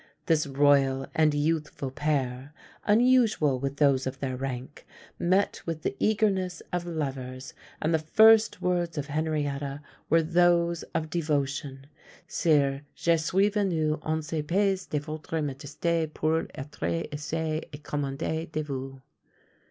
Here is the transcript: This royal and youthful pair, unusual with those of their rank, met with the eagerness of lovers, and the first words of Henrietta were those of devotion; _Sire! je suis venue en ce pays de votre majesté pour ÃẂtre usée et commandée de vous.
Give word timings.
This 0.25 0.47
royal 0.47 1.05
and 1.13 1.31
youthful 1.31 1.91
pair, 1.91 2.55
unusual 2.85 3.59
with 3.59 3.77
those 3.77 4.07
of 4.07 4.17
their 4.19 4.35
rank, 4.35 4.83
met 5.19 5.61
with 5.67 5.83
the 5.83 5.95
eagerness 5.99 6.63
of 6.73 6.87
lovers, 6.87 7.53
and 7.79 7.93
the 7.93 7.99
first 7.99 8.63
words 8.63 8.97
of 8.97 9.05
Henrietta 9.05 9.79
were 10.09 10.23
those 10.23 10.81
of 10.95 11.11
devotion; 11.11 11.85
_Sire! 12.27 12.81
je 12.95 13.15
suis 13.15 13.49
venue 13.49 13.99
en 14.03 14.23
ce 14.23 14.41
pays 14.41 14.87
de 14.87 14.97
votre 14.99 15.37
majesté 15.37 16.11
pour 16.11 16.45
ÃẂtre 16.45 17.07
usée 17.11 17.63
et 17.71 17.83
commandée 17.83 18.51
de 18.51 18.63
vous. 18.63 19.01